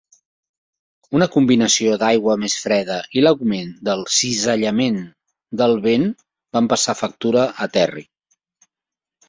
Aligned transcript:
Una 1.17 1.25
combinació 1.35 1.97
d'aigua 2.03 2.37
més 2.45 2.55
freda 2.61 2.97
i 3.19 3.23
l'augment 3.25 3.69
del 3.91 4.03
cisallament 4.21 4.99
del 5.63 5.77
vent 5.87 6.09
van 6.59 6.73
passar 6.75 6.99
factura 7.05 7.49
a 7.67 7.73
Terry. 7.79 8.07